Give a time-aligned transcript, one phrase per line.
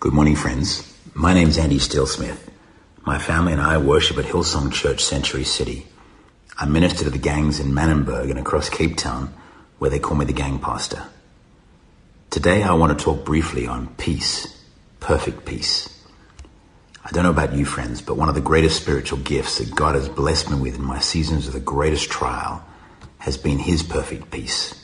[0.00, 0.96] Good morning, friends.
[1.12, 2.50] My name's Andie Steele Smith.
[3.02, 5.86] My family and I worship at Hillsong Church, Century City.
[6.56, 9.30] I minister to the gangs in Manenberg and across Cape Town,
[9.78, 11.04] where they call me the gang pastor.
[12.30, 14.64] Today, I want to talk briefly on peace,
[15.00, 16.02] perfect peace.
[17.04, 19.96] I don't know about you, friends, but one of the greatest spiritual gifts that God
[19.96, 22.64] has blessed me with in my seasons of the greatest trial
[23.18, 24.82] has been His perfect peace.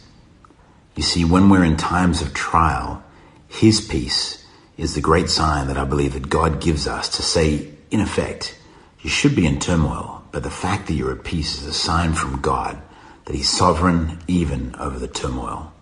[0.94, 3.02] You see, when we're in times of trial,
[3.48, 4.42] His peace
[4.76, 8.58] is the great sign that I believe that God gives us to say, in effect,
[9.00, 12.12] you should be in turmoil, but the fact that you're at peace is a sign
[12.12, 12.80] from God
[13.24, 15.72] that He's sovereign even over the turmoil.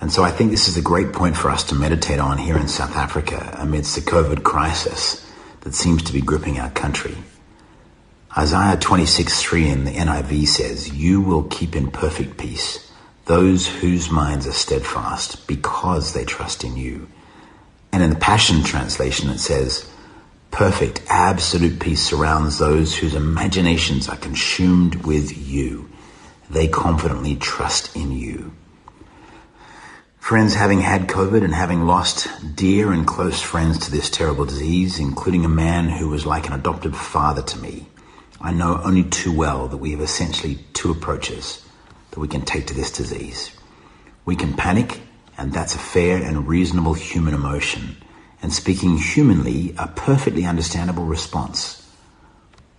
[0.00, 2.58] And so I think this is a great point for us to meditate on here
[2.58, 5.26] in South Africa amidst the COVID crisis
[5.60, 7.16] that seems to be gripping our country.
[8.36, 12.80] Isaiah 26:3 in the NIV says, "You will keep in perfect peace
[13.26, 17.06] those whose minds are steadfast because they trust in you."
[17.94, 19.88] And in the Passion Translation, it says,
[20.50, 25.88] Perfect, absolute peace surrounds those whose imaginations are consumed with you.
[26.50, 28.52] They confidently trust in you.
[30.18, 34.98] Friends, having had COVID and having lost dear and close friends to this terrible disease,
[34.98, 37.86] including a man who was like an adopted father to me,
[38.40, 41.64] I know only too well that we have essentially two approaches
[42.10, 43.52] that we can take to this disease.
[44.24, 45.00] We can panic
[45.36, 47.96] and that's a fair and reasonable human emotion,
[48.42, 51.80] and speaking humanly, a perfectly understandable response.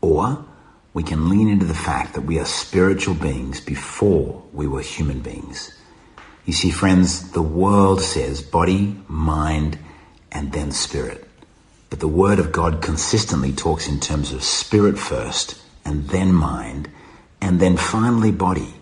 [0.01, 0.45] Or
[0.93, 5.19] we can lean into the fact that we are spiritual beings before we were human
[5.19, 5.77] beings.
[6.45, 9.79] You see, friends, the world says body, mind,
[10.31, 11.27] and then spirit.
[11.89, 16.89] But the Word of God consistently talks in terms of spirit first, and then mind,
[17.41, 18.73] and then finally body.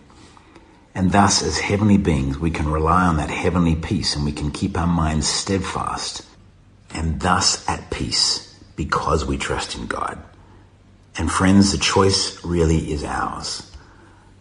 [0.94, 4.52] And thus, as heavenly beings, we can rely on that heavenly peace and we can
[4.52, 6.24] keep our minds steadfast
[6.94, 10.22] and thus at peace because we trust in God.
[11.16, 13.70] And friends, the choice really is ours.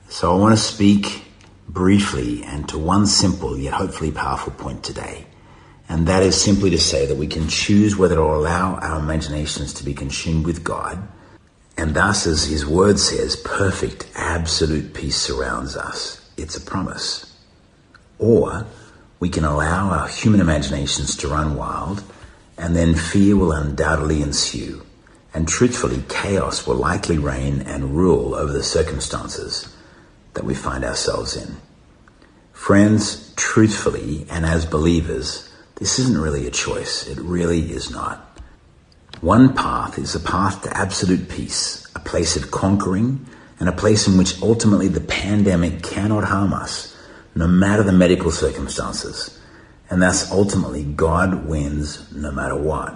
[0.10, 1.26] So I want to speak
[1.68, 5.26] briefly and to one simple yet hopefully powerful point today.
[5.90, 9.74] And that is simply to say that we can choose whether to allow our imaginations
[9.76, 11.08] to be consumed with God.
[11.78, 17.34] And thus, as his word says, perfect, absolute peace surrounds us it's a promise.
[18.20, 18.66] Or
[19.20, 22.04] we can allow our human imaginations to run wild,
[22.58, 24.84] and then fear will undoubtedly ensue,
[25.34, 29.76] and truthfully, chaos will likely reign and rule over the circumstances
[30.34, 31.58] that we find ourselves in.
[32.52, 37.08] Friends, truthfully, and as believers, this isn't really a choice.
[37.08, 38.40] It really is not.
[39.22, 43.26] One path is a path to absolute peace, a place of conquering
[43.60, 46.96] and a place in which ultimately the pandemic cannot harm us,
[47.36, 49.40] no matter the medical circumstances.
[49.90, 52.96] And thus ultimately God wins no matter what.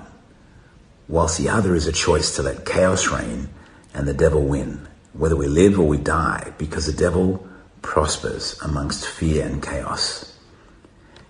[1.07, 3.50] Whilst the other is a choice to let chaos reign
[3.94, 7.47] and the devil win, whether we live or we die, because the devil
[7.81, 10.38] prospers amongst fear and chaos.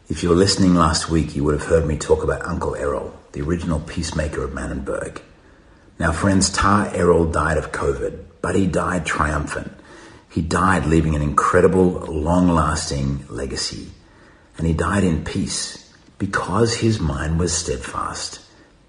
[0.09, 3.13] If you were listening last week, you would have heard me talk about Uncle Errol,
[3.33, 5.21] the original peacemaker of Manenberg.
[5.99, 9.71] Now, friends, Tar Errol died of COVID, but he died triumphant.
[10.29, 13.89] He died leaving an incredible, long lasting legacy.
[14.57, 18.39] And he died in peace because his mind was steadfast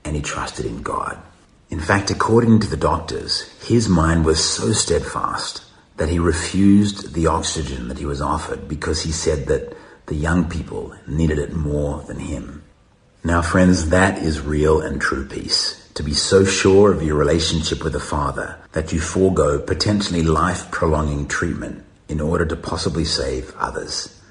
[0.04, 1.18] and he trusted in God.
[1.70, 5.62] In fact, according to the doctors, his mind was so steadfast
[5.96, 9.74] that he refused the oxygen that he was offered because he said that
[10.06, 12.62] the young people needed it more than him.
[13.24, 17.82] Now, friends, that is real and true peace to be so sure of your relationship
[17.82, 23.52] with the Father that you forego potentially life prolonging treatment in order to possibly save
[23.58, 24.22] others.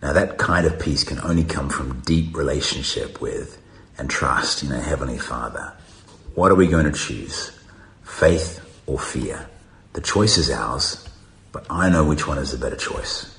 [0.00, 3.60] Now, that kind of peace can only come from deep relationship with
[3.98, 5.74] and trust in a Heavenly Father.
[6.36, 7.52] What are we going to choose?
[8.02, 9.46] Faith or fear?
[9.92, 11.06] The choice is ours,
[11.52, 13.36] but I know which one is the better choice.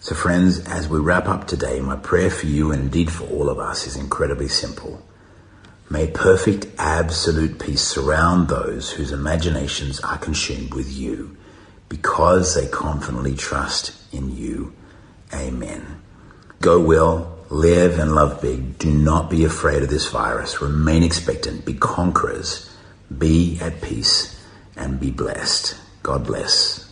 [0.00, 3.48] So, friends, as we wrap up today, my prayer for you and indeed for all
[3.48, 5.02] of us is incredibly simple.
[5.90, 11.36] May perfect, absolute peace surround those whose imaginations are consumed with you
[11.88, 14.74] because they confidently trust in you.
[15.32, 16.02] Amen.
[16.60, 18.78] Go well, live and love big.
[18.78, 20.60] Do not be afraid of this virus.
[20.60, 21.64] Remain expectant.
[21.64, 22.70] Be conquerors.
[23.16, 24.38] Be at peace
[24.76, 25.76] and be blessed.
[26.02, 26.87] God bless.